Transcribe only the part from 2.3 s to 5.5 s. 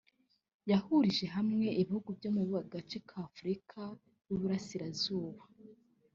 mu gace ka Afurika y’uburasirazuba